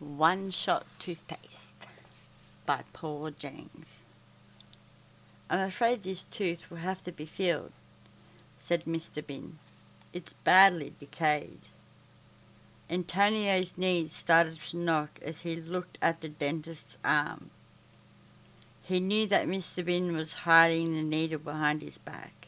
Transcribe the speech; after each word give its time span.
One 0.00 0.52
Shot 0.52 0.86
Toothpaste 1.00 1.84
by 2.64 2.84
Paul 2.92 3.32
Jennings. 3.32 3.98
I'm 5.50 5.58
afraid 5.58 6.02
this 6.02 6.24
tooth 6.24 6.70
will 6.70 6.78
have 6.78 7.02
to 7.02 7.10
be 7.10 7.26
filled, 7.26 7.72
said 8.58 8.84
Mr. 8.84 9.26
Bin. 9.26 9.58
It's 10.12 10.34
badly 10.34 10.94
decayed. 11.00 11.66
Antonio's 12.88 13.76
knees 13.76 14.12
started 14.12 14.58
to 14.58 14.76
knock 14.76 15.18
as 15.20 15.40
he 15.40 15.56
looked 15.56 15.98
at 16.00 16.20
the 16.20 16.28
dentist's 16.28 16.96
arm. 17.04 17.50
He 18.84 19.00
knew 19.00 19.26
that 19.26 19.48
Mr. 19.48 19.84
Bin 19.84 20.16
was 20.16 20.44
hiding 20.46 20.92
the 20.92 21.02
needle 21.02 21.40
behind 21.40 21.82
his 21.82 21.98
back. 21.98 22.46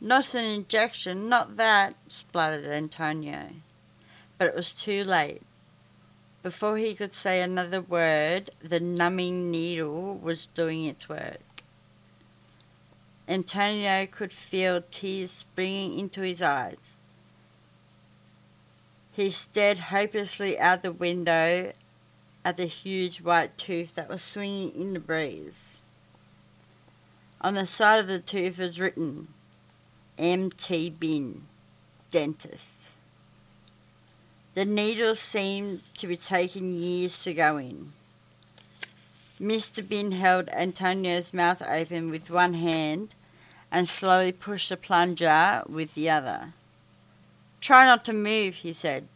Not 0.00 0.32
an 0.36 0.44
injection, 0.44 1.28
not 1.28 1.56
that, 1.56 1.96
spluttered 2.06 2.66
Antonio. 2.66 3.48
But 4.38 4.46
it 4.46 4.54
was 4.54 4.76
too 4.76 5.02
late. 5.02 5.42
Before 6.44 6.76
he 6.76 6.94
could 6.94 7.14
say 7.14 7.40
another 7.40 7.80
word, 7.80 8.50
the 8.60 8.78
numbing 8.78 9.50
needle 9.50 10.14
was 10.14 10.44
doing 10.52 10.84
its 10.84 11.08
work. 11.08 11.40
Antonio 13.26 14.04
could 14.04 14.30
feel 14.30 14.82
tears 14.90 15.30
springing 15.30 15.98
into 15.98 16.20
his 16.20 16.42
eyes. 16.42 16.92
He 19.12 19.30
stared 19.30 19.78
hopelessly 19.78 20.58
out 20.58 20.82
the 20.82 20.92
window 20.92 21.72
at 22.44 22.58
the 22.58 22.66
huge 22.66 23.22
white 23.22 23.56
tooth 23.56 23.94
that 23.94 24.10
was 24.10 24.20
swinging 24.20 24.78
in 24.78 24.92
the 24.92 25.00
breeze. 25.00 25.78
On 27.40 27.54
the 27.54 27.64
side 27.64 28.00
of 28.00 28.06
the 28.06 28.18
tooth 28.18 28.58
was 28.58 28.78
written, 28.78 29.28
M.T. 30.18 30.90
Bin, 30.90 31.46
dentist. 32.10 32.90
The 34.54 34.64
needle 34.64 35.16
seemed 35.16 35.82
to 35.96 36.06
be 36.06 36.16
taking 36.16 36.76
years 36.76 37.24
to 37.24 37.34
go 37.34 37.56
in. 37.56 37.92
Mr. 39.40 39.86
Bin 39.86 40.12
held 40.12 40.48
Antonio's 40.50 41.34
mouth 41.34 41.60
open 41.68 42.08
with 42.08 42.30
one 42.30 42.54
hand 42.54 43.16
and 43.72 43.88
slowly 43.88 44.30
pushed 44.30 44.68
the 44.68 44.76
plunger 44.76 45.64
with 45.68 45.94
the 45.94 46.08
other. 46.08 46.52
Try 47.60 47.84
not 47.84 48.04
to 48.04 48.12
move, 48.12 48.56
he 48.56 48.72
said. 48.72 49.08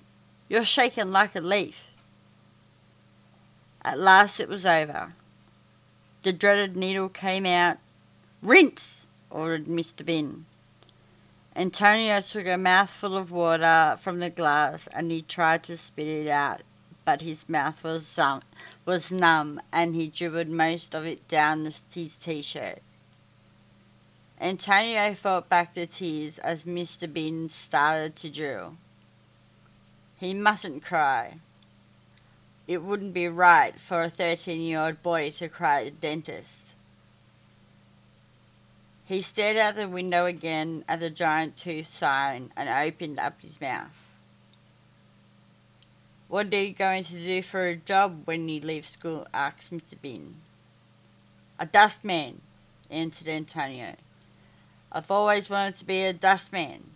You're 0.48 0.64
shaking 0.64 1.12
like 1.12 1.36
a 1.36 1.40
leaf. 1.40 1.88
At 3.84 4.00
last 4.00 4.40
it 4.40 4.48
was 4.48 4.66
over. 4.66 5.10
The 6.22 6.32
dreaded 6.32 6.76
needle 6.76 7.08
came 7.08 7.46
out. 7.46 7.78
Rinse, 8.42 9.06
ordered 9.30 9.66
Mr. 9.66 10.04
Bin. 10.04 10.46
Antonio 11.58 12.20
took 12.20 12.46
a 12.46 12.56
mouthful 12.56 13.16
of 13.16 13.32
water 13.32 13.96
from 13.98 14.20
the 14.20 14.30
glass 14.30 14.86
and 14.92 15.10
he 15.10 15.22
tried 15.22 15.64
to 15.64 15.76
spit 15.76 16.06
it 16.06 16.28
out, 16.28 16.60
but 17.04 17.20
his 17.20 17.48
mouth 17.48 17.82
was, 17.82 18.16
was 18.86 19.10
numb 19.10 19.60
and 19.72 19.96
he 19.96 20.06
dribbled 20.06 20.46
most 20.46 20.94
of 20.94 21.04
it 21.04 21.26
down 21.26 21.64
his 21.64 21.80
t 21.80 22.42
shirt. 22.42 22.78
Antonio 24.40 25.12
fought 25.14 25.48
back 25.48 25.74
the 25.74 25.86
tears 25.86 26.38
as 26.38 26.62
Mr. 26.62 27.12
Bin 27.12 27.48
started 27.48 28.14
to 28.14 28.30
drill. 28.30 28.76
He 30.20 30.34
mustn't 30.34 30.84
cry. 30.84 31.40
It 32.68 32.84
wouldn't 32.84 33.14
be 33.14 33.26
right 33.26 33.80
for 33.80 34.04
a 34.04 34.10
13 34.10 34.60
year 34.60 34.78
old 34.78 35.02
boy 35.02 35.30
to 35.30 35.48
cry 35.48 35.80
at 35.80 35.84
the 35.86 35.90
dentist. 35.90 36.74
He 39.08 39.22
stared 39.22 39.56
out 39.56 39.76
the 39.76 39.88
window 39.88 40.26
again 40.26 40.84
at 40.86 41.00
the 41.00 41.08
giant 41.08 41.56
tooth 41.56 41.86
sign 41.86 42.52
and 42.54 42.68
opened 42.68 43.18
up 43.18 43.40
his 43.40 43.58
mouth. 43.58 44.06
What 46.28 46.52
are 46.52 46.62
you 46.62 46.74
going 46.74 47.04
to 47.04 47.14
do 47.14 47.40
for 47.40 47.66
a 47.66 47.74
job 47.74 48.26
when 48.26 48.50
you 48.50 48.60
leave 48.60 48.84
school? 48.84 49.26
asked 49.32 49.72
Mr. 49.72 49.94
Bin. 49.98 50.34
A 51.58 51.64
dustman, 51.64 52.42
answered 52.90 53.28
Antonio. 53.28 53.94
I've 54.92 55.10
always 55.10 55.48
wanted 55.48 55.76
to 55.76 55.86
be 55.86 56.02
a 56.02 56.12
dustman. 56.12 56.90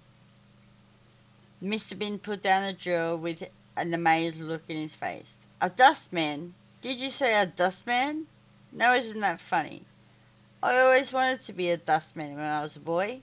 Mr. 1.62 1.98
Bin 1.98 2.18
put 2.18 2.42
down 2.42 2.66
the 2.66 2.74
drill 2.74 3.16
with 3.16 3.42
an 3.74 3.94
amazed 3.94 4.38
look 4.38 4.64
in 4.68 4.76
his 4.76 4.94
face. 4.94 5.38
A 5.62 5.70
dustman? 5.70 6.52
Did 6.82 7.00
you 7.00 7.08
say 7.08 7.40
a 7.40 7.46
dustman? 7.46 8.26
No, 8.70 8.94
isn't 8.94 9.20
that 9.20 9.40
funny? 9.40 9.84
I 10.62 10.78
always 10.78 11.12
wanted 11.12 11.40
to 11.40 11.52
be 11.52 11.70
a 11.70 11.76
dustman 11.76 12.36
when 12.36 12.44
I 12.44 12.60
was 12.60 12.76
a 12.76 12.80
boy. 12.80 13.22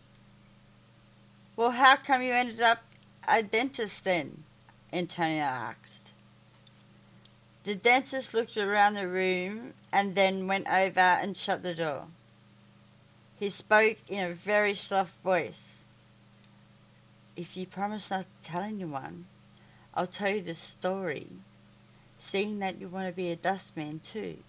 Well, 1.56 1.72
how 1.72 1.96
come 1.96 2.22
you 2.22 2.34
ended 2.34 2.60
up 2.60 2.80
a 3.26 3.42
dentist 3.42 4.04
then? 4.04 4.44
Antonio 4.92 5.44
asked. 5.44 6.12
The 7.64 7.76
dentist 7.76 8.34
looked 8.34 8.58
around 8.58 8.96
the 8.96 9.08
room 9.08 9.74
and 9.94 10.16
then 10.16 10.48
went 10.48 10.68
over 10.68 11.00
and 11.00 11.38
shut 11.38 11.64
the 11.64 11.74
door. 11.74 12.08
He 13.40 13.50
spoke 13.50 13.98
in 14.10 14.32
a 14.32 14.34
very 14.34 14.74
soft 14.74 15.14
voice. 15.24 15.72
If 17.38 17.56
you 17.56 17.66
promise 17.66 18.12
not 18.12 18.24
to 18.24 18.50
tell 18.50 18.64
anyone, 18.64 19.28
I'll 19.94 20.08
tell 20.08 20.30
you 20.30 20.42
the 20.42 20.56
story, 20.56 21.28
seeing 22.18 22.60
that 22.60 22.82
you 22.82 22.90
want 22.90 23.08
to 23.08 23.14
be 23.14 23.32
a 23.32 23.38
dustman 23.38 24.00
too. 24.00 24.40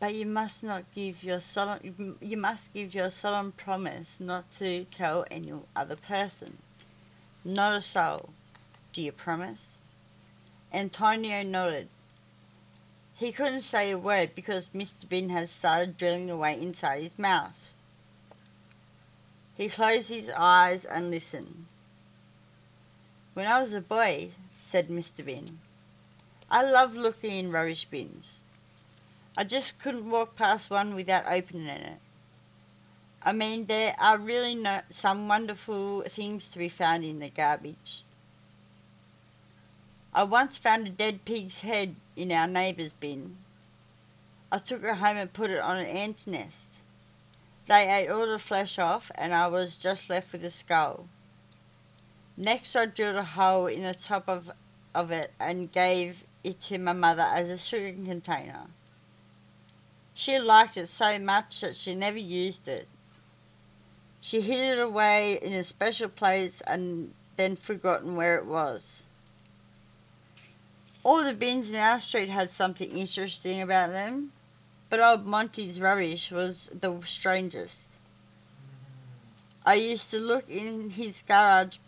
But 0.00 0.14
you 0.14 0.24
must 0.24 0.64
not 0.64 0.84
give 0.94 1.22
your 1.22 1.40
solemn 1.40 2.16
you 2.22 2.36
must 2.38 2.72
give 2.72 2.94
your 2.94 3.10
solemn 3.10 3.52
promise 3.52 4.18
not 4.18 4.50
to 4.52 4.84
tell 4.84 5.26
any 5.30 5.52
other 5.76 5.96
person. 5.96 6.56
Not 7.44 7.76
a 7.76 7.82
soul. 7.82 8.30
Do 8.94 9.02
you 9.02 9.12
promise? 9.12 9.76
Antonio 10.72 11.42
nodded. 11.42 11.88
He 13.14 13.30
couldn't 13.30 13.60
say 13.60 13.90
a 13.90 13.98
word 13.98 14.34
because 14.34 14.70
Mr. 14.70 15.06
Bin 15.06 15.28
had 15.28 15.50
started 15.50 15.98
drilling 15.98 16.30
away 16.30 16.58
inside 16.58 17.02
his 17.02 17.18
mouth. 17.18 17.70
He 19.58 19.68
closed 19.68 20.08
his 20.08 20.30
eyes 20.34 20.86
and 20.86 21.10
listened. 21.10 21.66
When 23.34 23.46
I 23.46 23.60
was 23.60 23.74
a 23.74 23.82
boy, 23.82 24.30
said 24.58 24.88
Mr. 24.88 25.22
Bin, 25.22 25.58
I 26.50 26.62
loved 26.62 26.96
looking 26.96 27.32
in 27.32 27.52
rubbish 27.52 27.84
bins. 27.84 28.40
I 29.40 29.44
just 29.44 29.78
couldn't 29.78 30.10
walk 30.10 30.36
past 30.36 30.68
one 30.68 30.94
without 30.94 31.24
opening 31.26 31.68
it. 31.68 31.98
I 33.22 33.32
mean, 33.32 33.64
there 33.64 33.96
are 33.98 34.18
really 34.18 34.54
no, 34.54 34.82
some 34.90 35.28
wonderful 35.28 36.02
things 36.02 36.50
to 36.50 36.58
be 36.58 36.68
found 36.68 37.04
in 37.04 37.20
the 37.20 37.30
garbage. 37.30 38.02
I 40.12 40.24
once 40.24 40.58
found 40.58 40.86
a 40.86 40.90
dead 40.90 41.24
pig's 41.24 41.60
head 41.60 41.94
in 42.16 42.30
our 42.32 42.46
neighbour's 42.46 42.92
bin. 42.92 43.38
I 44.52 44.58
took 44.58 44.84
it 44.84 44.96
home 44.96 45.16
and 45.16 45.32
put 45.32 45.48
it 45.48 45.60
on 45.60 45.78
an 45.78 45.86
ant's 45.86 46.26
nest. 46.26 46.74
They 47.66 47.90
ate 47.90 48.10
all 48.10 48.26
the 48.26 48.38
flesh 48.38 48.78
off, 48.78 49.10
and 49.14 49.32
I 49.32 49.46
was 49.48 49.78
just 49.78 50.10
left 50.10 50.32
with 50.32 50.42
the 50.42 50.50
skull. 50.50 51.06
Next, 52.36 52.76
I 52.76 52.84
drilled 52.84 53.16
a 53.16 53.24
hole 53.24 53.68
in 53.68 53.84
the 53.84 53.94
top 53.94 54.28
of, 54.28 54.50
of 54.94 55.10
it 55.10 55.32
and 55.40 55.72
gave 55.72 56.24
it 56.44 56.60
to 56.60 56.76
my 56.76 56.92
mother 56.92 57.22
as 57.22 57.48
a 57.48 57.56
sugar 57.56 57.90
container. 58.04 58.66
She 60.14 60.38
liked 60.38 60.76
it 60.76 60.88
so 60.88 61.18
much 61.18 61.60
that 61.60 61.76
she 61.76 61.94
never 61.94 62.18
used 62.18 62.68
it. 62.68 62.88
She 64.20 64.40
hid 64.40 64.78
it 64.78 64.80
away 64.80 65.38
in 65.40 65.52
a 65.54 65.64
special 65.64 66.08
place 66.08 66.60
and 66.66 67.14
then 67.36 67.56
forgotten 67.56 68.16
where 68.16 68.36
it 68.36 68.44
was. 68.44 69.02
All 71.02 71.24
the 71.24 71.32
bins 71.32 71.70
in 71.70 71.76
our 71.76 72.00
street 72.00 72.28
had 72.28 72.50
something 72.50 72.90
interesting 72.90 73.62
about 73.62 73.90
them 73.90 74.32
but 74.90 74.98
old 74.98 75.24
Monty's 75.24 75.80
rubbish 75.80 76.32
was 76.32 76.68
the 76.78 77.00
strangest. 77.04 77.88
I 79.64 79.74
used 79.74 80.10
to 80.10 80.18
look 80.18 80.50
in 80.50 80.90
his 80.90 81.22
garage, 81.22 81.78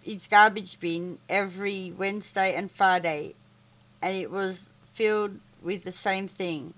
his 0.00 0.28
garbage 0.28 0.78
bin 0.78 1.18
every 1.28 1.92
Wednesday 1.96 2.54
and 2.54 2.70
Friday, 2.70 3.34
and 4.00 4.16
it 4.16 4.30
was 4.30 4.70
filled 4.92 5.40
with 5.60 5.82
the 5.82 5.92
same 5.92 6.28
thing 6.28 6.74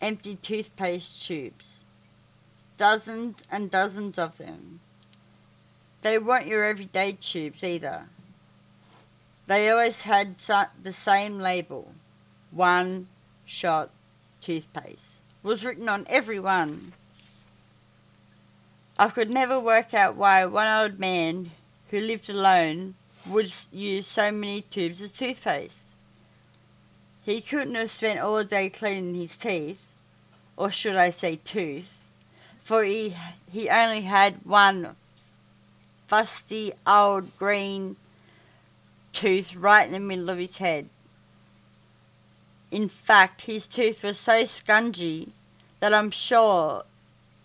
empty 0.00 0.36
toothpaste 0.36 1.26
tubes. 1.26 1.78
Dozens 2.76 3.42
and 3.50 3.70
dozens 3.70 4.18
of 4.18 4.38
them. 4.38 4.80
They 6.02 6.18
weren't 6.18 6.46
your 6.46 6.64
everyday 6.64 7.12
tubes 7.12 7.64
either. 7.64 8.04
They 9.46 9.70
always 9.70 10.02
had 10.02 10.36
the 10.38 10.92
same 10.92 11.38
label 11.38 11.92
one 12.50 13.08
shot 13.46 13.90
toothpaste 14.40 15.20
was 15.42 15.64
written 15.64 15.88
on 15.88 16.04
every 16.08 16.38
one. 16.38 16.92
I 18.98 19.08
could 19.08 19.30
never 19.30 19.58
work 19.58 19.94
out 19.94 20.16
why 20.16 20.44
one 20.44 20.66
old 20.66 20.98
man 20.98 21.52
who 21.90 22.00
lived 22.00 22.28
alone 22.28 22.94
would 23.26 23.52
use 23.72 24.06
so 24.06 24.30
many 24.30 24.62
tubes 24.62 25.00
of 25.00 25.14
toothpaste. 25.14 25.86
He 27.28 27.42
couldn't 27.42 27.74
have 27.74 27.90
spent 27.90 28.20
all 28.20 28.42
day 28.42 28.70
cleaning 28.70 29.14
his 29.14 29.36
teeth, 29.36 29.92
or 30.56 30.70
should 30.70 30.96
I 30.96 31.10
say 31.10 31.36
tooth, 31.36 31.98
for 32.58 32.84
he, 32.84 33.14
he 33.52 33.68
only 33.68 34.00
had 34.00 34.46
one 34.46 34.96
fusty 36.06 36.72
old 36.86 37.38
green 37.38 37.96
tooth 39.12 39.54
right 39.56 39.86
in 39.86 39.92
the 39.92 40.00
middle 40.00 40.30
of 40.30 40.38
his 40.38 40.56
head. 40.56 40.88
In 42.70 42.88
fact, 42.88 43.42
his 43.42 43.68
tooth 43.68 44.02
was 44.02 44.18
so 44.18 44.44
scungy 44.44 45.32
that 45.80 45.92
I'm 45.92 46.10
sure 46.10 46.84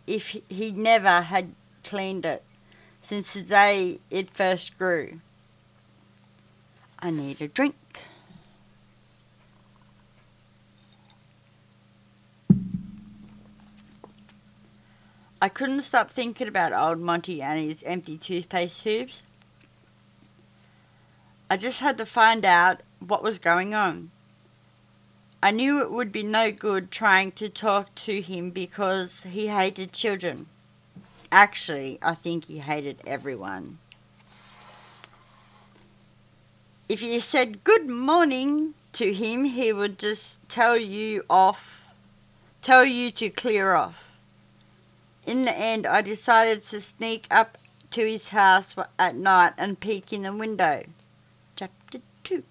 if 0.07 0.37
he 0.47 0.71
never 0.71 1.23
had 1.23 1.55
cleaned 1.83 2.23
it 2.23 2.41
since 3.01 3.33
the 3.33 3.41
day 3.41 3.99
it 4.09 4.29
first 4.29 4.77
grew. 4.77 5.19
I 6.99 7.09
need 7.09 7.41
a 7.41 7.49
drink. 7.49 7.75
I 15.43 15.49
couldn't 15.49 15.81
stop 15.81 16.09
thinking 16.09 16.47
about 16.47 16.71
old 16.71 17.01
Monty 17.01 17.41
and 17.41 17.59
his 17.59 17.83
empty 17.83 18.17
toothpaste 18.17 18.81
tubes. 18.81 19.23
I 21.49 21.57
just 21.57 21.81
had 21.81 21.97
to 21.97 22.05
find 22.05 22.45
out 22.45 22.79
what 23.05 23.21
was 23.21 23.39
going 23.39 23.73
on. 23.73 24.11
I 25.41 25.51
knew 25.51 25.81
it 25.81 25.91
would 25.91 26.13
be 26.13 26.23
no 26.23 26.49
good 26.49 26.91
trying 26.91 27.33
to 27.33 27.49
talk 27.49 27.93
to 27.95 28.21
him 28.21 28.51
because 28.51 29.23
he 29.23 29.47
hated 29.47 29.91
children. 29.91 30.45
Actually, 31.29 31.99
I 32.01 32.13
think 32.13 32.45
he 32.45 32.59
hated 32.59 33.01
everyone. 33.05 33.79
If 36.87 37.03
you 37.03 37.19
said 37.19 37.65
good 37.65 37.89
morning 37.89 38.75
to 38.93 39.11
him, 39.11 39.43
he 39.43 39.73
would 39.73 39.99
just 39.99 40.39
tell 40.47 40.77
you 40.77 41.25
off, 41.29 41.93
tell 42.61 42.85
you 42.85 43.11
to 43.11 43.29
clear 43.29 43.73
off. 43.73 44.12
In 45.25 45.43
the 45.43 45.57
end, 45.57 45.85
I 45.85 46.01
decided 46.01 46.63
to 46.63 46.81
sneak 46.81 47.27
up 47.31 47.57
to 47.91 48.05
his 48.05 48.29
house 48.29 48.75
at 48.99 49.15
night 49.15 49.53
and 49.57 49.79
peek 49.79 50.11
in 50.11 50.23
the 50.23 50.35
window. 50.35 50.83
Chapter 51.55 51.99
2 52.23 52.43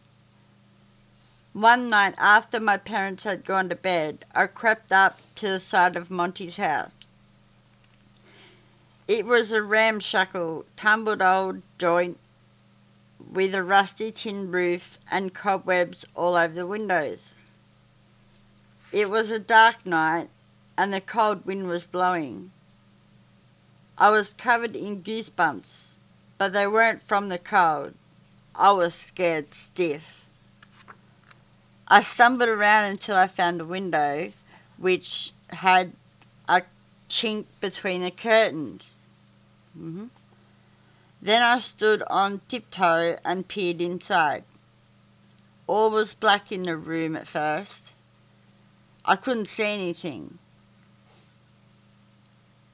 One 1.53 1.91
night 1.91 2.15
after 2.17 2.59
my 2.59 2.79
parents 2.79 3.25
had 3.25 3.45
gone 3.45 3.69
to 3.69 3.75
bed, 3.75 4.25
I 4.35 4.47
crept 4.47 4.91
up 4.91 5.19
to 5.35 5.49
the 5.49 5.61
side 5.61 5.97
of 5.97 6.11
Monty's 6.11 6.57
house. 6.57 7.07
It 9.07 9.27
was 9.27 9.53
a 9.53 9.63
ramshackle, 9.63 10.65
tumbled 10.75 11.21
old 11.21 11.61
joint 11.77 12.19
with 13.31 13.55
a 13.55 13.63
rusty 13.63 14.11
tin 14.11 14.51
roof 14.51 14.99
and 15.11 15.35
cobwebs 15.35 16.07
all 16.15 16.37
over 16.37 16.55
the 16.55 16.67
windows. 16.67 17.35
It 18.93 19.11
was 19.11 19.31
a 19.31 19.39
dark 19.39 19.85
night 19.85 20.31
and 20.79 20.93
the 20.93 21.01
cold 21.03 21.45
wind 21.45 21.69
was 21.69 21.85
blowing. 21.85 22.51
I 23.99 24.11
was 24.11 24.33
covered 24.33 24.75
in 24.75 25.03
goosebumps, 25.03 25.97
but 26.39 26.53
they 26.53 26.67
weren't 26.67 27.01
from 27.01 27.29
the 27.29 27.39
cold. 27.39 27.95
I 28.55 28.73
was 28.73 28.95
scared 28.95 29.55
stiff. 29.55 30.27
I 31.89 32.01
stumbled 32.01 32.49
around 32.49 32.91
until 32.91 33.17
I 33.17 33.27
found 33.27 33.61
a 33.61 33.65
window 33.65 34.33
which 34.79 35.33
had 35.49 35.93
a 36.49 36.63
chink 37.09 37.45
between 37.61 38.03
the 38.03 38.11
curtains. 38.11 38.99
Mm-hmm. 39.79 40.07
Then 41.21 41.43
I 41.43 41.59
stood 41.59 42.03
on 42.09 42.41
tiptoe 42.49 43.19
and 43.25 43.47
peered 43.47 43.81
inside. 43.81 44.45
All 45.67 45.91
was 45.91 46.15
black 46.15 46.51
in 46.51 46.65
the 46.65 46.77
room 46.77 47.15
at 47.15 47.29
first. 47.29 47.95
I 49.05 49.17
couldn't 49.17 49.47
see 49.47 49.65
anything. 49.65 50.39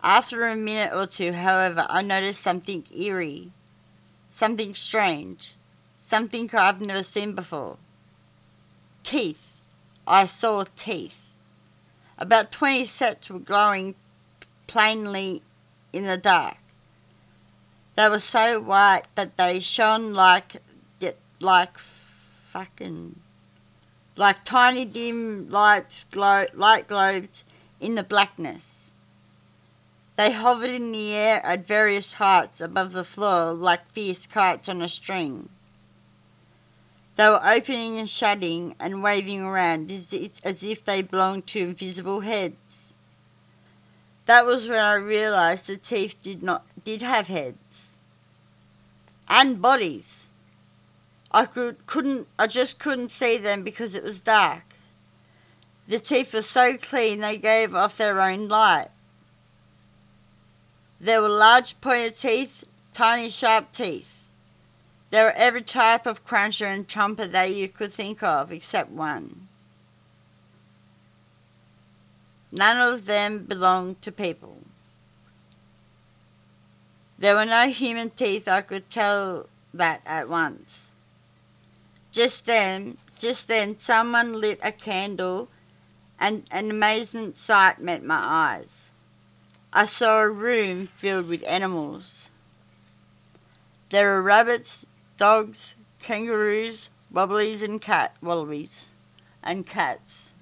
After 0.03 0.47
a 0.47 0.57
minute 0.57 0.95
or 0.95 1.07
two, 1.07 1.33
however, 1.33 1.87
I 1.89 2.03
noticed 2.03 2.41
something 2.41 2.85
eerie, 2.95 3.51
something 4.31 4.75
strange, 4.75 5.55
something 5.99 6.49
I've 6.53 6.81
never 6.81 7.03
seen 7.03 7.35
before. 7.35 7.77
Teeth. 9.03 9.61
I 10.07 10.27
saw 10.27 10.65
teeth. 10.77 11.29
About 12.17 12.51
20 12.51 12.87
sets 12.87 13.29
were 13.29 13.39
glowing 13.39 13.95
plainly 14.67 15.43
in 15.93 16.05
the 16.05 16.17
dark. 16.17 16.57
They 17.95 18.09
were 18.09 18.19
so 18.19 18.61
white 18.61 19.05
that 19.17 19.37
they 19.37 19.61
shone 19.61 20.15
like 20.15 20.63
like 21.41 21.79
fucking 21.79 23.21
like 24.17 24.45
tiny 24.45 24.85
dim 24.85 25.49
lights 25.49 26.05
glow 26.11 26.47
light 26.55 26.89
globes 26.89 27.45
in 27.81 27.95
the 27.95 28.03
blackness. 28.03 28.88
They 30.19 30.33
hovered 30.33 30.71
in 30.71 30.91
the 30.91 31.15
air 31.15 31.47
at 31.47 31.65
various 31.65 32.15
heights 32.15 32.61
above 32.61 32.91
the 32.91 33.05
floor 33.05 33.53
like 33.53 33.89
fierce 33.93 34.27
kites 34.27 34.69
on 34.69 34.83
a 34.83 34.89
string. 34.89 35.49
They 37.15 37.29
were 37.29 37.47
opening 37.47 38.01
and 38.01 38.11
shutting 38.11 38.75
and 38.81 39.01
waving 39.01 39.43
around 39.43 39.93
as 39.93 40.13
if 40.13 40.85
they 40.85 41.03
belonged 41.03 41.47
to 41.49 41.61
invisible 41.61 42.23
heads. 42.23 42.93
That 44.27 44.45
was 44.45 44.69
when 44.69 44.81
I 44.81 44.95
realized 44.95 45.69
the 45.69 45.77
teeth 45.77 46.21
did 46.21 46.43
not 46.43 46.67
did 46.83 47.01
have 47.01 47.29
heads 47.29 47.91
and 49.29 49.63
bodies. 49.63 50.27
I 51.31 51.47
could 51.47 51.87
couldn't 51.87 52.27
I 52.37 52.49
just 52.49 52.81
couldn't 52.81 53.13
see 53.13 53.39
them 53.39 53.63
because 53.63 53.95
it 53.95 54.03
was 54.03 54.21
dark. 54.21 54.65
The 55.87 56.01
teeth 56.01 56.35
were 56.35 56.43
so 56.43 56.77
clean 56.77 57.21
they 57.21 57.39
gave 57.39 57.73
off 57.73 57.97
their 57.97 58.21
own 58.21 58.49
light. 58.49 58.89
There 61.01 61.23
were 61.23 61.29
large 61.29 61.81
pointed 61.81 62.15
teeth, 62.15 62.65
tiny 62.93 63.31
sharp 63.31 63.73
teeth. 63.73 64.31
There 65.11 65.25
were 65.25 65.33
every 65.33 65.63
type 65.63 66.07
of 66.07 66.25
cruncher 66.25 66.67
and 66.67 66.87
chomper 66.87 67.31
that 67.31 67.55
you 67.55 67.69
could 67.69 67.93
think 67.93 68.23
of 68.23 68.53
except 68.53 68.91
one. 68.91 69.49
None 72.51 72.93
of 72.93 73.07
them 73.07 73.45
belonged 73.45 74.03
to 74.03 74.13
people. 74.13 74.59
There 77.19 77.35
were 77.35 77.45
no 77.45 77.69
human 77.69 78.11
teeth, 78.11 78.49
I 78.49 78.61
could 78.61 78.91
tell 78.91 79.49
that 79.75 80.03
at 80.07 80.29
once. 80.29 80.91
Just 82.13 82.47
then, 82.47 82.97
just 83.19 83.49
then, 83.49 83.79
someone 83.79 84.41
lit 84.41 84.61
a 84.63 84.73
candle, 84.73 85.49
and 86.19 86.45
an 86.51 86.71
amazing 86.71 87.35
sight 87.35 87.81
met 87.81 88.03
my 88.03 88.17
eyes. 88.17 88.91
I 89.73 89.85
saw 89.85 90.21
a 90.21 90.31
room 90.31 90.87
filled 90.87 91.29
with 91.29 91.45
animals. 91.47 92.31
There 93.91 94.15
were 94.15 94.23
rabbits, 94.23 94.87
dogs, 95.19 95.77
kangaroos, 96.01 96.89
wobblies, 97.11 97.63
and 97.63 97.81
cat 97.81 98.17
wallabies, 98.23 98.89
and 99.43 99.67
cats. 99.67 100.33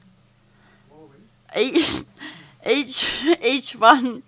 Each, 1.56 2.02
each, 2.66 3.25
each 3.42 3.73
one, 3.73 4.23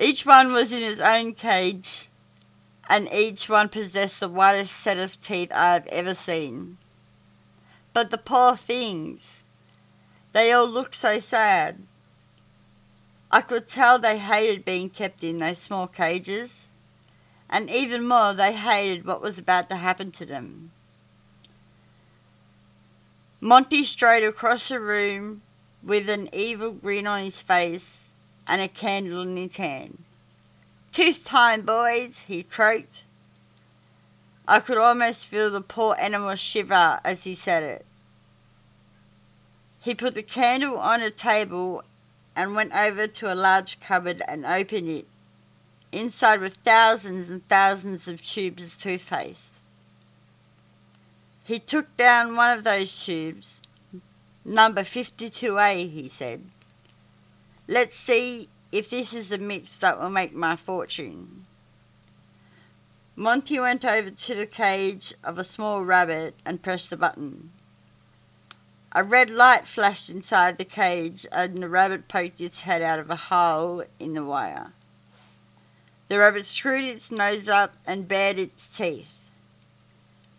each 0.00 0.26
one 0.26 0.52
was 0.52 0.72
in 0.72 0.82
its 0.82 1.00
own 1.00 1.34
cage, 1.34 2.08
and 2.88 3.08
each 3.12 3.48
one 3.48 3.68
possessed 3.68 4.18
the 4.18 4.28
whitest 4.28 4.74
set 4.74 4.98
of 4.98 5.20
teeth 5.20 5.52
I 5.54 5.74
have 5.74 5.86
ever 5.86 6.14
seen. 6.14 6.78
But 7.92 8.10
the 8.10 8.18
poor 8.18 8.56
things, 8.56 9.44
they 10.32 10.50
all 10.50 10.68
looked 10.68 10.96
so 10.96 11.20
sad. 11.20 11.82
I 13.32 13.40
could 13.42 13.68
tell 13.68 13.98
they 13.98 14.18
hated 14.18 14.64
being 14.64 14.90
kept 14.90 15.22
in 15.22 15.38
those 15.38 15.58
small 15.58 15.86
cages, 15.86 16.68
and 17.48 17.70
even 17.70 18.06
more, 18.06 18.34
they 18.34 18.52
hated 18.54 19.04
what 19.04 19.22
was 19.22 19.38
about 19.38 19.68
to 19.68 19.76
happen 19.76 20.10
to 20.12 20.26
them. 20.26 20.72
Monty 23.40 23.84
strode 23.84 24.22
across 24.22 24.68
the 24.68 24.80
room 24.80 25.42
with 25.82 26.08
an 26.08 26.28
evil 26.32 26.72
grin 26.72 27.06
on 27.06 27.22
his 27.22 27.40
face 27.40 28.10
and 28.46 28.60
a 28.60 28.68
candle 28.68 29.22
in 29.22 29.36
his 29.36 29.56
hand. 29.56 30.02
Tooth 30.92 31.24
time, 31.24 31.62
boys, 31.62 32.22
he 32.22 32.42
croaked. 32.42 33.04
I 34.46 34.58
could 34.58 34.76
almost 34.76 35.26
feel 35.26 35.50
the 35.50 35.60
poor 35.60 35.94
animal 35.98 36.34
shiver 36.34 37.00
as 37.04 37.24
he 37.24 37.34
said 37.34 37.62
it. 37.62 37.86
He 39.80 39.94
put 39.94 40.14
the 40.14 40.22
candle 40.22 40.76
on 40.76 41.00
a 41.00 41.10
table 41.10 41.84
and 42.40 42.54
went 42.54 42.74
over 42.74 43.06
to 43.06 43.30
a 43.30 43.34
large 43.34 43.78
cupboard 43.80 44.22
and 44.26 44.46
opened 44.46 44.88
it. 44.88 45.06
Inside 45.92 46.40
were 46.40 46.48
thousands 46.48 47.28
and 47.28 47.46
thousands 47.48 48.08
of 48.08 48.22
tubes 48.22 48.64
of 48.64 48.80
toothpaste. 48.80 49.60
He 51.44 51.58
took 51.58 51.94
down 51.98 52.36
one 52.36 52.56
of 52.56 52.64
those 52.64 53.04
tubes, 53.04 53.60
number 54.42 54.80
52A, 54.80 55.90
he 55.90 56.08
said. 56.08 56.44
Let's 57.68 57.94
see 57.94 58.48
if 58.72 58.88
this 58.88 59.12
is 59.12 59.30
a 59.32 59.36
mix 59.36 59.76
that 59.76 60.00
will 60.00 60.08
make 60.08 60.32
my 60.32 60.56
fortune. 60.56 61.44
Monty 63.16 63.60
went 63.60 63.84
over 63.84 64.08
to 64.08 64.34
the 64.34 64.46
cage 64.46 65.12
of 65.22 65.36
a 65.36 65.44
small 65.44 65.84
rabbit 65.84 66.36
and 66.46 66.62
pressed 66.62 66.88
the 66.88 66.96
button. 66.96 67.50
A 68.92 69.04
red 69.04 69.30
light 69.30 69.68
flashed 69.68 70.10
inside 70.10 70.58
the 70.58 70.64
cage, 70.64 71.24
and 71.30 71.62
the 71.62 71.68
rabbit 71.68 72.08
poked 72.08 72.40
its 72.40 72.60
head 72.60 72.82
out 72.82 72.98
of 72.98 73.08
a 73.08 73.16
hole 73.16 73.84
in 74.00 74.14
the 74.14 74.24
wire. 74.24 74.72
The 76.08 76.18
rabbit 76.18 76.44
screwed 76.44 76.82
its 76.82 77.12
nose 77.12 77.48
up 77.48 77.74
and 77.86 78.08
bared 78.08 78.36
its 78.36 78.68
teeth. 78.68 79.30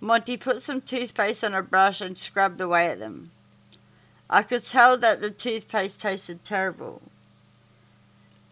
Monty 0.02 0.36
put 0.36 0.62
some 0.62 0.82
toothpaste 0.82 1.46
on 1.46 1.54
a 1.54 1.62
brush 1.62 2.02
and 2.02 2.18
scrubbed 2.18 2.60
away 2.60 2.88
at 2.88 3.00
them. 3.00 3.32
I 4.30 4.44
could 4.44 4.66
tell 4.66 4.98
that 4.98 5.22
the 5.22 5.30
toothpaste 5.30 6.02
tasted 6.02 6.44
terrible. 6.44 7.02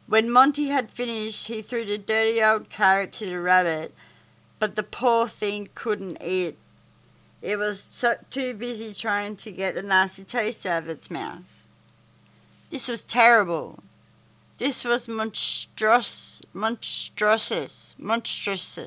When 0.08 0.32
Monty 0.32 0.68
had 0.68 0.90
finished, 0.90 1.48
he 1.48 1.62
threw 1.62 1.84
the 1.84 1.98
dirty 1.98 2.42
old 2.42 2.70
carrot 2.70 3.12
to 3.14 3.26
the 3.26 3.42
rabbit, 3.42 3.94
but 4.60 4.76
the 4.76 4.84
poor 4.84 5.28
thing 5.28 5.70
couldn't 5.76 6.24
eat. 6.24 6.58
It 7.42 7.58
was 7.58 7.88
so, 7.90 8.16
too 8.30 8.54
busy 8.54 8.94
trying 8.94 9.36
to 9.38 9.52
get 9.52 9.76
the 9.76 9.82
nasty 9.82 10.24
taste 10.24 10.66
out 10.66 10.84
of 10.84 10.90
its 10.90 11.10
mouth. 11.10 11.68
This 12.70 12.88
was 12.88 13.04
terrible. 13.04 13.80
This 14.58 14.84
was 14.84 15.08
monstrous, 15.08 16.42
monstrous, 16.54 17.96
monstrous. 17.98 18.78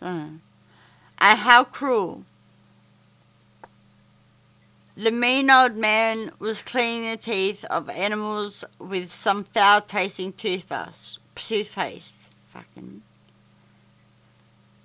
Uh, 0.00 0.26
and 1.18 1.38
how 1.38 1.64
cruel. 1.64 2.24
The 4.96 5.10
mean 5.10 5.50
old 5.50 5.76
man 5.76 6.32
was 6.38 6.62
cleaning 6.62 7.10
the 7.10 7.16
teeth 7.16 7.64
of 7.66 7.88
animals 7.90 8.64
with 8.78 9.10
some 9.10 9.44
foul 9.44 9.80
tasting 9.82 10.32
toothbrush, 10.32 11.16
toothpaste. 11.34 12.30
Fucking. 12.48 13.02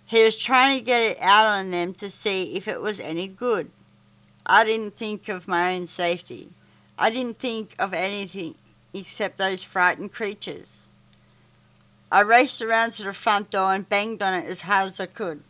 He 0.08 0.24
was 0.24 0.38
trying 0.38 0.80
to 0.80 0.86
get 0.86 1.02
it 1.02 1.18
out 1.20 1.46
on 1.46 1.72
them 1.72 1.94
to 1.96 2.10
see 2.10 2.56
if 2.56 2.66
it 2.66 2.82
was 2.82 3.02
any 3.02 3.28
good. 3.28 3.70
I 4.46 4.64
didn't 4.64 4.96
think 4.96 5.28
of 5.28 5.50
my 5.50 5.76
own 5.76 5.86
safety. 5.86 6.52
I 6.98 7.10
didn't 7.10 7.40
think 7.40 7.76
of 7.78 7.94
anything 7.94 8.56
except 8.94 9.38
those 9.38 9.64
frightened 9.64 10.14
creatures. 10.14 10.86
I 12.10 12.22
raced 12.22 12.62
around 12.62 12.92
to 12.94 13.04
the 13.04 13.12
front 13.12 13.52
door 13.52 13.74
and 13.74 13.88
banged 13.88 14.22
on 14.22 14.34
it 14.34 14.46
as 14.46 14.62
hard 14.62 14.92
as 14.92 15.00
I 15.02 15.08
could. 15.08 15.44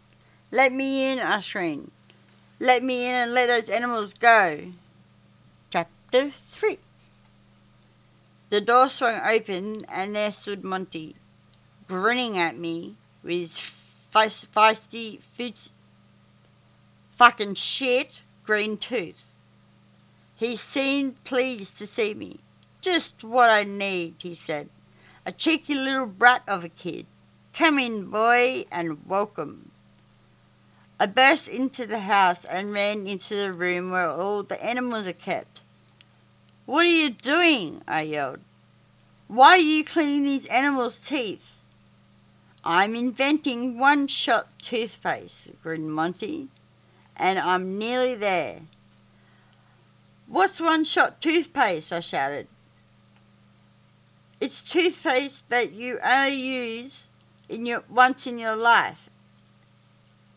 Let 0.52 0.72
me 0.74 1.12
in, 1.12 1.20
I 1.20 1.40
shrieked. 1.40 1.92
Let 2.60 2.82
me 2.82 3.08
in 3.08 3.14
and 3.14 3.34
let 3.36 3.48
those 3.48 3.70
animals 3.70 4.16
go. 4.16 4.72
Chapter 5.70 6.32
3 6.32 6.80
The 8.50 8.62
door 8.62 8.90
swung 8.90 9.22
open 9.24 9.86
and 9.88 10.16
there 10.16 10.32
stood 10.32 10.64
Monty, 10.64 11.16
grinning 11.88 12.40
at 12.40 12.58
me 12.58 12.96
with 13.22 13.34
his 13.34 13.60
feisty, 14.14 15.20
feisty, 15.20 15.70
fucking 17.12 17.56
shit 17.56 18.22
green 18.44 18.78
tooth. 18.78 19.26
He 20.36 20.56
seemed 20.56 21.24
pleased 21.24 21.78
to 21.80 21.88
see 21.88 22.14
me. 22.14 22.40
Just 22.80 23.24
what 23.24 23.50
I 23.50 23.64
need, 23.64 24.16
he 24.20 24.36
said. 24.36 24.70
A 25.26 25.32
cheeky 25.32 25.76
little 25.76 26.06
brat 26.06 26.44
of 26.48 26.64
a 26.64 26.70
kid. 26.70 27.06
Come 27.54 27.80
in, 27.80 28.06
boy, 28.06 28.66
and 28.72 29.06
welcome. 29.08 29.72
I 31.00 31.08
burst 31.08 31.50
into 31.50 31.86
the 31.86 32.00
house 32.00 32.46
and 32.46 32.72
ran 32.72 33.08
into 33.08 33.36
the 33.36 33.52
room 33.52 33.92
where 33.92 34.10
all 34.10 34.44
the 34.44 34.64
animals 34.64 35.08
are 35.08 35.14
kept. 35.14 35.62
What 36.66 36.86
are 36.86 36.90
you 36.90 37.10
doing? 37.10 37.82
I 37.88 38.02
yelled. 38.02 38.40
Why 39.28 39.50
are 39.50 39.58
you 39.58 39.84
cleaning 39.84 40.24
these 40.24 40.48
animals' 40.48 41.00
teeth? 41.00 41.57
I'm 42.70 42.96
inventing 42.96 43.80
one 43.80 44.08
shot 44.08 44.50
toothpaste, 44.62 45.52
grinned 45.64 45.94
Monty, 45.94 46.50
and 47.16 47.40
I'm 47.40 47.80
nearly 47.80 48.14
there. 48.14 48.64
What's 50.28 50.60
one 50.60 50.84
shot 50.84 51.22
toothpaste? 51.22 51.94
I 51.94 52.02
shouted. 52.02 52.48
It's 54.42 54.70
toothpaste 54.70 55.48
that 55.48 55.72
you 55.72 56.00
only 56.04 56.36
use 56.36 57.08
in 57.48 57.66
your 57.66 57.86
once 57.90 58.28
in 58.28 58.38
your 58.38 58.58
life 58.58 59.10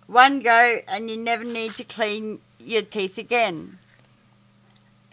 one 0.07 0.39
go 0.39 0.79
and 0.87 1.11
you 1.11 1.17
never 1.17 1.45
need 1.45 1.73
to 1.73 1.85
clean 1.85 2.41
your 2.59 2.83
teeth 2.83 3.19
again. 3.19 3.79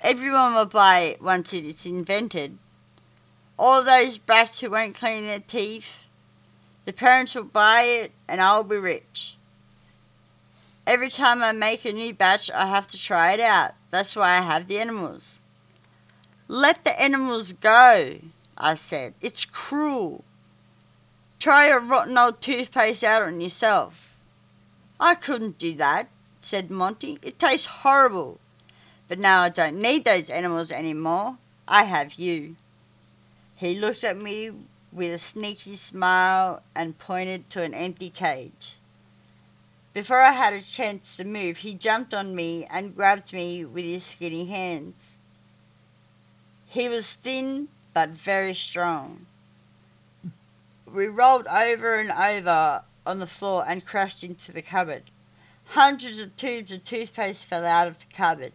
Everyone 0.02 0.54
will 0.54 0.66
buy 0.66 1.00
it 1.00 1.22
once 1.22 1.52
it 1.52 1.66
is 1.66 1.88
invented. 1.88 2.60
All 3.58 3.84
those 3.84 4.20
brats 4.20 4.60
who 4.60 4.70
won't 4.70 4.96
clean 4.96 5.24
their 5.24 5.40
teeth, 5.40 6.07
the 6.88 6.94
parents 6.94 7.36
will 7.36 7.44
buy 7.44 7.82
it 7.82 8.14
and 8.30 8.40
I'll 8.40 8.64
be 8.64 8.78
rich. 8.78 9.36
Every 10.88 11.10
time 11.10 11.44
I 11.44 11.52
make 11.52 11.84
a 11.84 11.92
new 11.92 12.14
batch, 12.14 12.50
I 12.50 12.68
have 12.68 12.88
to 12.88 12.98
try 12.98 13.34
it 13.34 13.42
out. 13.42 13.74
That's 13.92 14.16
why 14.16 14.38
I 14.38 14.40
have 14.40 14.70
the 14.70 14.80
animals. 14.80 15.42
Let 16.48 16.86
the 16.86 16.98
animals 16.98 17.52
go, 17.52 18.20
I 18.58 18.76
said. 18.76 19.16
It's 19.20 19.44
cruel. 19.44 20.24
Try 21.40 21.66
a 21.66 21.78
rotten 21.78 22.18
old 22.18 22.40
toothpaste 22.40 23.04
out 23.04 23.22
on 23.22 23.42
yourself. 23.42 24.16
I 24.98 25.16
couldn't 25.16 25.58
do 25.58 25.74
that, 25.74 26.08
said 26.40 26.72
Monty. 26.72 27.20
It 27.22 27.38
tastes 27.38 27.68
horrible. 27.68 28.40
But 29.10 29.20
now 29.20 29.42
I 29.42 29.50
don't 29.50 29.82
need 29.82 30.06
those 30.06 30.30
animals 30.30 30.72
any 30.72 30.94
more. 30.94 31.36
I 31.68 31.84
have 31.84 32.14
you. 32.14 32.56
He 33.56 33.78
looked 33.78 34.06
at 34.06 34.18
me 34.18 34.52
with 34.98 35.14
a 35.14 35.20
sneaky 35.20 35.76
smile 35.76 36.64
and 36.74 36.98
pointed 36.98 37.52
to 37.52 37.62
an 37.62 37.76
empty 37.76 38.10
cage. 38.10 38.78
Before 39.94 40.22
I 40.22 40.32
had 40.32 40.54
a 40.54 40.62
chance 40.62 41.16
to 41.18 41.24
move, 41.24 41.58
he 41.58 41.76
jumped 41.76 42.16
on 42.16 42.36
me 42.36 42.66
and 42.66 42.96
grabbed 42.96 43.32
me 43.32 43.64
with 43.64 43.86
his 43.86 44.04
skinny 44.04 44.46
hands. 44.46 45.20
He 46.66 46.90
was 46.90 47.14
thin 47.14 47.68
but 47.94 48.10
very 48.10 48.56
strong. 48.56 49.28
We 50.92 51.08
rolled 51.08 51.48
over 51.48 51.96
and 51.96 52.12
over 52.12 52.82
on 53.06 53.20
the 53.20 53.28
floor 53.28 53.66
and 53.68 53.86
crashed 53.86 54.24
into 54.24 54.52
the 54.52 54.64
cupboard. 54.64 55.04
Hundreds 55.66 56.18
of 56.18 56.36
tubes 56.36 56.72
of 56.72 56.84
toothpaste 56.84 57.46
fell 57.46 57.66
out 57.66 57.88
of 57.88 58.00
the 58.00 58.06
cupboard 58.12 58.54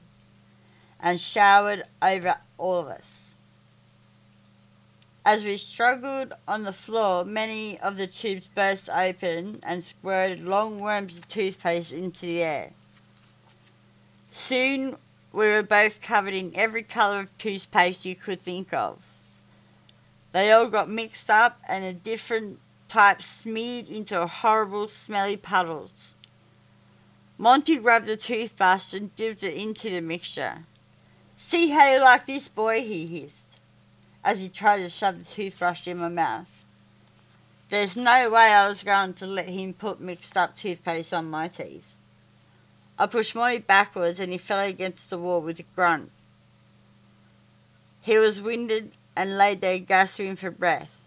and 0.99 1.21
showered 1.21 1.85
over 2.01 2.37
all 2.59 2.79
of 2.79 2.89
us. 2.89 3.22
As 5.25 5.45
we 5.45 5.57
struggled 5.57 6.33
on 6.49 6.65
the 6.65 6.73
floor, 6.73 7.25
many 7.25 7.79
of 7.79 7.97
the 7.97 8.09
tubes 8.09 8.49
burst 8.49 8.89
open 8.91 9.61
and 9.63 9.85
squirted 9.85 10.45
long 10.45 10.81
worms 10.81 11.17
of 11.17 11.29
toothpaste 11.29 11.93
into 11.93 12.27
the 12.27 12.43
air. 12.43 12.71
Soon 14.33 14.97
we 15.33 15.47
were 15.47 15.63
both 15.63 16.03
covered 16.03 16.35
in 16.35 16.51
every 16.57 16.83
colour 16.83 17.21
of 17.21 17.39
toothpaste 17.39 18.05
you 18.05 18.17
could 18.17 18.41
think 18.41 18.73
of. 18.73 19.01
They 20.33 20.51
all 20.51 20.69
got 20.69 20.91
mixed 20.91 21.31
up 21.31 21.61
and 21.69 21.85
a 21.85 21.93
different 21.93 22.59
type 22.89 23.23
smeared 23.23 23.89
into 23.89 24.27
horrible 24.27 24.89
smelly 24.89 25.37
puddles. 25.37 26.15
Monty 27.39 27.79
grabbed 27.79 28.09
a 28.09 28.17
toothbrush 28.17 28.93
and 28.93 29.15
dipped 29.15 29.43
it 29.45 29.55
into 29.55 29.89
the 29.89 30.01
mixture. 30.01 30.65
See 31.37 31.71
how 31.71 31.93
you 31.93 32.01
like 32.01 32.27
this, 32.27 32.49
boy, 32.49 32.83
he 32.83 33.07
hissed, 33.07 33.52
as 34.25 34.41
he 34.41 34.49
tried 34.49 34.79
to 34.79 34.89
shove 34.89 35.19
the 35.19 35.25
toothbrush 35.25 35.87
in 35.87 35.99
my 35.99 36.09
mouth. 36.09 36.65
There's 37.69 37.97
no 37.97 38.31
way 38.31 38.53
I 38.53 38.69
was 38.69 38.83
going 38.83 39.15
to 39.15 39.27
let 39.27 39.49
him 39.49 39.73
put 39.73 40.01
mixed 40.01 40.37
up 40.37 40.57
toothpaste 40.57 41.15
on 41.15 41.31
my 41.31 41.49
teeth. 41.49 41.97
I 42.99 43.07
pushed 43.07 43.35
Monty 43.35 43.59
backwards 43.59 44.21
and 44.21 44.31
he 44.31 44.39
fell 44.39 44.61
against 44.61 45.11
the 45.11 45.19
wall 45.19 45.41
with 45.41 45.59
a 45.59 45.65
grunt. 45.75 46.11
He 48.03 48.19
was 48.19 48.43
winded 48.43 48.93
and 49.17 49.39
lay 49.39 49.55
there 49.55 49.79
gasping 49.79 50.37
for 50.37 50.51
breath. 50.51 51.01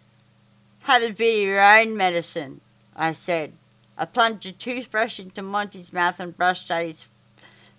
Have 0.82 1.04
a 1.04 1.12
bit 1.12 1.44
of 1.44 1.48
your 1.48 1.62
own 1.62 1.96
medicine, 1.96 2.62
I 2.96 3.14
said. 3.14 3.54
I 3.98 4.06
plunged 4.06 4.46
a 4.46 4.52
toothbrush 4.52 5.20
into 5.20 5.42
Monty's 5.42 5.94
mouth 5.94 6.20
and 6.20 6.36
brushed 6.36 6.70
out 6.70 6.86
his 6.86 7.10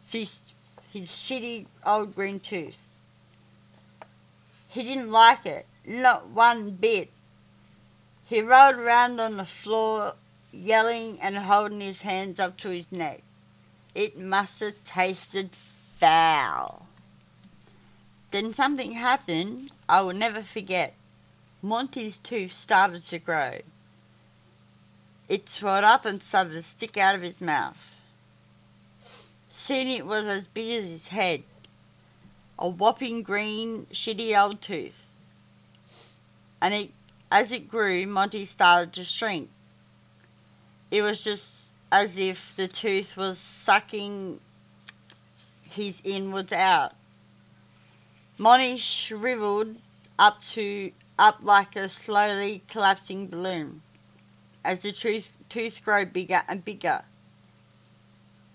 fist, 0.02 0.54
his 0.92 1.08
shitty 1.08 1.66
old 1.84 2.14
green 2.14 2.40
tooth. 2.40 2.85
He 4.76 4.83
didn't 4.83 5.11
like 5.11 5.47
it, 5.47 5.64
not 5.87 6.28
one 6.28 6.73
bit. 6.73 7.09
He 8.26 8.42
rolled 8.42 8.75
around 8.75 9.18
on 9.18 9.38
the 9.38 9.47
floor, 9.47 10.16
yelling 10.52 11.18
and 11.23 11.35
holding 11.38 11.80
his 11.80 12.02
hands 12.02 12.38
up 12.38 12.59
to 12.59 12.68
his 12.68 12.92
neck. 12.92 13.23
It 13.95 14.18
must 14.18 14.61
have 14.61 14.85
tasted 14.85 15.52
foul. 15.52 16.88
Then 18.33 18.52
something 18.52 18.92
happened 18.92 19.73
I 19.88 20.02
will 20.02 20.12
never 20.12 20.42
forget. 20.42 20.92
Monty's 21.62 22.18
tooth 22.18 22.52
started 22.52 23.02
to 23.04 23.18
grow. 23.18 23.61
It 25.26 25.49
swelled 25.49 25.85
up 25.85 26.04
and 26.04 26.23
started 26.23 26.50
to 26.50 26.62
stick 26.62 26.99
out 26.99 27.14
of 27.14 27.23
his 27.23 27.40
mouth. 27.40 27.99
Soon 29.49 29.87
it 29.87 30.04
was 30.04 30.26
as 30.26 30.47
big 30.47 30.73
as 30.73 30.90
his 30.90 31.09
head, 31.09 31.45
a 32.58 32.68
whopping 32.68 33.22
green, 33.22 33.86
shitty 33.86 34.40
old 34.40 34.60
tooth. 34.60 35.10
And 36.60 36.75
it, 36.75 36.90
as 37.30 37.52
it 37.52 37.68
grew, 37.68 38.06
Monty 38.06 38.44
started 38.44 38.92
to 38.94 39.04
shrink. 39.04 39.50
It 40.90 41.02
was 41.02 41.22
just 41.22 41.72
as 41.92 42.18
if 42.18 42.56
the 42.56 42.68
tooth 42.68 43.16
was 43.16 43.38
sucking 43.38 44.40
his 45.70 46.00
inwards 46.04 46.52
out. 46.52 46.94
Monty 48.38 48.76
shriveled 48.76 49.76
up 50.18 50.40
to 50.42 50.92
up 51.18 51.38
like 51.42 51.76
a 51.76 51.88
slowly 51.88 52.62
collapsing 52.68 53.28
balloon 53.28 53.82
as 54.66 54.82
the 54.82 54.90
tooth, 54.90 55.30
tooth 55.48 55.82
grew 55.84 56.04
bigger 56.04 56.42
and 56.48 56.64
bigger. 56.64 57.02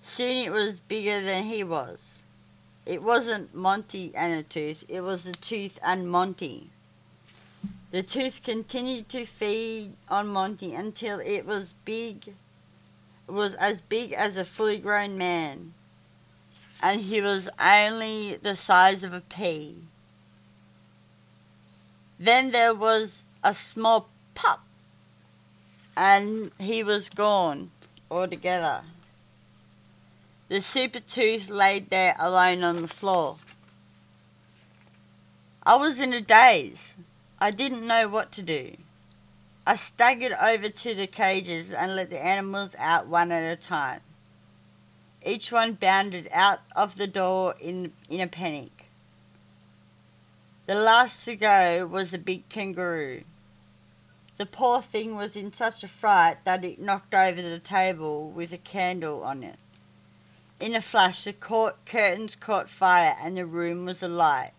Soon 0.02 0.46
it 0.46 0.52
was 0.52 0.80
bigger 0.82 1.22
than 1.22 1.44
he 1.44 1.64
was. 1.64 2.21
It 2.86 3.04
wasn't 3.04 3.54
Monty 3.54 4.12
and 4.16 4.34
a 4.34 4.44
tooth, 4.44 4.84
it 4.88 5.02
was 5.02 5.24
the 5.24 5.34
tooth 5.34 5.80
and 5.84 6.10
Monty. 6.10 6.70
The 7.92 8.02
tooth 8.02 8.42
continued 8.44 9.10
to 9.10 9.26
feed 9.26 9.94
on 10.10 10.30
Monty 10.30 10.74
until 10.74 11.20
it 11.20 11.46
was 11.46 11.74
big 11.86 12.34
was 13.28 13.56
as 13.56 13.82
big 13.82 14.14
as 14.14 14.38
a 14.38 14.46
fully 14.46 14.78
grown 14.78 15.18
man. 15.18 15.74
And 16.82 17.02
he 17.02 17.22
was 17.22 17.50
only 17.60 18.38
the 18.42 18.56
size 18.56 19.04
of 19.04 19.14
a 19.14 19.22
pea. 19.22 19.78
Then 22.20 22.52
there 22.52 22.74
was 22.74 23.26
a 23.44 23.54
small 23.54 24.10
pop 24.36 24.66
and 25.96 26.52
he 26.60 26.84
was 26.84 27.10
gone 27.10 27.72
altogether. 28.10 28.82
The 30.52 30.60
super 30.60 31.00
tooth 31.00 31.50
laid 31.50 31.90
there 31.90 32.14
alone 32.20 32.62
on 32.62 32.82
the 32.82 32.88
floor. 32.90 33.38
I 35.64 35.78
was 35.78 36.02
in 36.02 36.12
a 36.12 36.20
daze. 36.20 36.94
I 37.40 37.52
didn't 37.52 37.88
know 37.88 38.10
what 38.10 38.34
to 38.34 38.42
do. 38.42 38.76
I 39.66 39.78
staggered 39.78 40.34
over 40.34 40.68
to 40.68 40.94
the 40.94 41.08
cages 41.08 41.72
and 41.72 41.96
let 41.96 42.10
the 42.10 42.22
animals 42.22 42.76
out 42.78 43.08
one 43.08 43.32
at 43.32 43.50
a 43.50 43.56
time. 43.56 44.02
Each 45.26 45.54
one 45.54 45.72
bounded 45.72 46.28
out 46.34 46.60
of 46.76 46.98
the 46.98 47.08
door 47.08 47.56
in, 47.62 47.94
in 48.10 48.20
a 48.20 48.28
panic. 48.28 48.88
The 50.66 50.76
last 50.76 51.24
to 51.24 51.38
go 51.38 51.88
was 51.88 52.14
a 52.14 52.18
big 52.18 52.50
kangaroo. 52.50 53.24
The 54.36 54.46
poor 54.46 54.82
thing 54.82 55.16
was 55.16 55.38
in 55.38 55.54
such 55.54 55.82
a 55.82 55.88
fright 55.88 56.44
that 56.44 56.66
it 56.66 56.78
knocked 56.78 57.14
over 57.14 57.42
the 57.42 57.58
table 57.58 58.30
with 58.30 58.52
a 58.52 58.58
candle 58.58 59.24
on 59.24 59.44
it. 59.44 59.56
In 60.62 60.76
a 60.76 60.82
flash, 60.82 61.24
the 61.24 61.34
court 61.34 61.76
curtains 61.88 62.36
caught 62.36 62.70
fire 62.70 63.18
and 63.20 63.36
the 63.36 63.48
room 63.48 63.84
was 63.86 64.04
alight. 64.04 64.52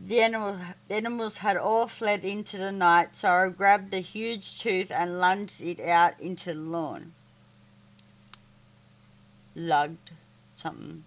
The, 0.00 0.20
animal, 0.20 0.58
the 0.88 0.94
animals 0.94 1.38
had 1.38 1.58
all 1.58 1.88
fled 1.88 2.24
into 2.24 2.56
the 2.56 2.72
night, 2.72 3.14
so 3.14 3.30
I 3.30 3.48
grabbed 3.50 3.90
the 3.90 4.00
huge 4.00 4.58
tooth 4.58 4.90
and 4.90 5.20
lunged 5.20 5.60
it 5.60 5.78
out 5.78 6.18
into 6.18 6.54
the 6.54 6.60
lawn. 6.60 7.12
Lugged 9.54 10.12
something. 10.54 11.04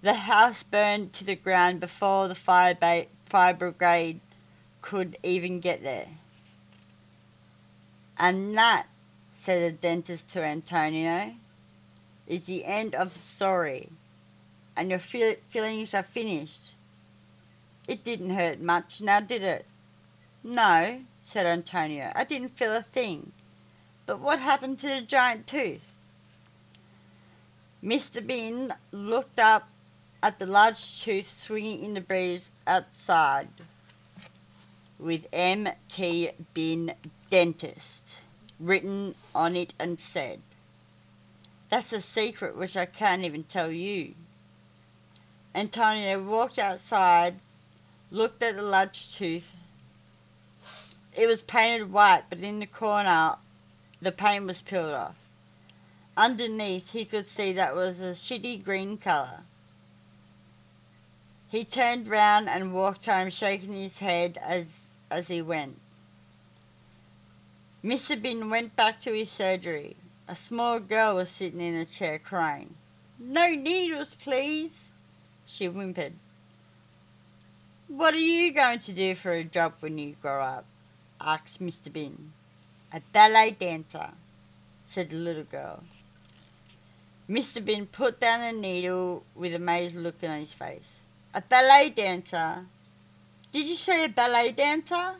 The 0.00 0.14
house 0.14 0.62
burned 0.62 1.12
to 1.14 1.24
the 1.24 1.36
ground 1.36 1.80
before 1.80 2.28
the 2.28 2.34
fire, 2.34 2.74
ba- 2.74 3.08
fire 3.26 3.52
brigade 3.52 4.20
could 4.80 5.18
even 5.22 5.60
get 5.60 5.82
there. 5.82 6.08
And 8.16 8.56
that, 8.56 8.86
said 9.34 9.70
the 9.70 9.76
dentist 9.76 10.30
to 10.30 10.42
Antonio, 10.42 11.34
is 12.30 12.46
the 12.46 12.64
end 12.64 12.94
of 12.94 13.12
the 13.12 13.18
story, 13.18 13.88
and 14.76 14.88
your 14.88 15.00
feel- 15.00 15.34
feelings 15.48 15.92
are 15.92 16.04
finished. 16.04 16.74
It 17.88 18.04
didn't 18.04 18.30
hurt 18.30 18.60
much, 18.60 19.00
now 19.00 19.18
did 19.18 19.42
it? 19.42 19.66
No, 20.44 21.00
said 21.22 21.44
Antonio. 21.44 22.12
I 22.14 22.22
didn't 22.22 22.56
feel 22.56 22.74
a 22.74 22.82
thing. 22.82 23.32
But 24.06 24.20
what 24.20 24.38
happened 24.38 24.78
to 24.78 24.86
the 24.86 25.00
giant 25.00 25.48
tooth? 25.48 25.92
Mr. 27.82 28.24
Bin 28.24 28.74
looked 28.92 29.40
up 29.40 29.68
at 30.22 30.38
the 30.38 30.46
large 30.46 31.02
tooth 31.02 31.36
swinging 31.36 31.82
in 31.84 31.94
the 31.94 32.00
breeze 32.00 32.52
outside 32.64 33.48
with 35.00 35.26
M.T. 35.32 36.30
Bin 36.54 36.92
Dentist 37.28 38.20
written 38.60 39.16
on 39.34 39.56
it 39.56 39.72
and 39.80 39.98
said, 39.98 40.40
That's 41.70 41.92
a 41.92 42.00
secret 42.00 42.56
which 42.56 42.76
I 42.76 42.84
can't 42.84 43.22
even 43.22 43.44
tell 43.44 43.70
you. 43.70 44.14
Antonio 45.54 46.20
walked 46.20 46.58
outside, 46.58 47.36
looked 48.10 48.42
at 48.42 48.56
the 48.56 48.62
large 48.62 49.14
tooth. 49.14 49.54
It 51.16 51.26
was 51.26 51.42
painted 51.42 51.92
white, 51.92 52.24
but 52.28 52.40
in 52.40 52.58
the 52.58 52.66
corner 52.66 53.36
the 54.02 54.12
paint 54.12 54.46
was 54.46 54.60
peeled 54.60 54.92
off. 54.92 55.14
Underneath 56.16 56.92
he 56.92 57.04
could 57.04 57.26
see 57.26 57.52
that 57.52 57.74
was 57.74 58.00
a 58.00 58.10
shitty 58.10 58.64
green 58.64 58.98
colour. 58.98 59.42
He 61.48 61.64
turned 61.64 62.08
round 62.08 62.48
and 62.48 62.74
walked 62.74 63.06
home 63.06 63.30
shaking 63.30 63.74
his 63.74 64.00
head 64.00 64.38
as 64.42 64.92
as 65.10 65.28
he 65.28 65.42
went. 65.42 65.80
Mr. 67.82 68.20
Bin 68.20 68.50
went 68.50 68.76
back 68.76 69.00
to 69.00 69.12
his 69.12 69.30
surgery. 69.30 69.96
A 70.30 70.36
small 70.36 70.78
girl 70.78 71.16
was 71.16 71.28
sitting 71.28 71.60
in 71.60 71.74
a 71.74 71.84
chair 71.84 72.16
crying. 72.20 72.76
No 73.18 73.48
needles, 73.48 74.14
please, 74.14 74.88
she 75.44 75.66
whimpered. 75.66 76.12
What 77.88 78.14
are 78.14 78.28
you 78.36 78.52
going 78.52 78.78
to 78.78 78.92
do 78.92 79.16
for 79.16 79.32
a 79.32 79.42
job 79.42 79.72
when 79.80 79.98
you 79.98 80.14
grow 80.22 80.40
up? 80.40 80.66
asked 81.20 81.60
Mr. 81.60 81.92
Bin. 81.92 82.30
A 82.92 83.00
ballet 83.12 83.56
dancer, 83.58 84.10
said 84.84 85.10
the 85.10 85.16
little 85.16 85.42
girl. 85.42 85.82
Mr. 87.28 87.64
Bin 87.64 87.86
put 87.86 88.20
down 88.20 88.40
the 88.40 88.60
needle 88.60 89.24
with 89.34 89.52
amazed 89.52 89.96
look 89.96 90.22
on 90.22 90.38
his 90.38 90.52
face. 90.52 90.98
A 91.34 91.40
ballet 91.40 91.90
dancer? 91.90 92.66
Did 93.50 93.66
you 93.66 93.74
say 93.74 94.04
a 94.04 94.08
ballet 94.08 94.52
dancer? 94.52 95.16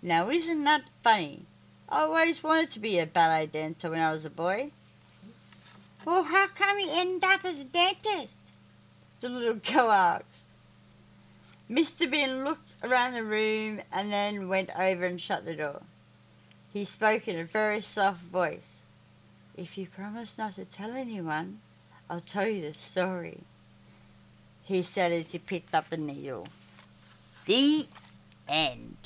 Now, 0.00 0.30
isn't 0.30 0.64
that 0.64 0.84
funny? 1.02 1.42
I 1.88 2.02
always 2.02 2.42
wanted 2.42 2.70
to 2.72 2.80
be 2.80 2.98
a 2.98 3.06
ballet 3.06 3.46
dancer 3.46 3.90
when 3.90 4.00
I 4.00 4.12
was 4.12 4.24
a 4.24 4.30
boy. 4.30 4.70
Well, 6.04 6.24
how 6.24 6.48
come 6.48 6.78
you 6.78 6.88
end 6.90 7.22
up 7.24 7.44
as 7.44 7.60
a 7.60 7.64
dentist? 7.64 8.36
The 9.20 9.28
little 9.28 9.54
girl 9.54 9.90
asked. 9.90 10.44
Mr. 11.70 12.08
Bin 12.08 12.44
looked 12.44 12.76
around 12.82 13.14
the 13.14 13.24
room 13.24 13.80
and 13.92 14.12
then 14.12 14.48
went 14.48 14.70
over 14.78 15.04
and 15.04 15.20
shut 15.20 15.44
the 15.44 15.54
door. 15.54 15.82
He 16.72 16.84
spoke 16.84 17.26
in 17.26 17.38
a 17.38 17.44
very 17.44 17.80
soft 17.80 18.20
voice. 18.20 18.76
If 19.56 19.78
you 19.78 19.86
promise 19.86 20.38
not 20.38 20.54
to 20.56 20.64
tell 20.64 20.92
anyone, 20.92 21.60
I'll 22.10 22.20
tell 22.20 22.46
you 22.46 22.62
the 22.62 22.74
story, 22.74 23.40
he 24.64 24.82
said 24.82 25.10
as 25.10 25.32
he 25.32 25.38
picked 25.38 25.74
up 25.74 25.88
the 25.88 25.96
needle. 25.96 26.46
The 27.46 27.86
end. 28.48 29.05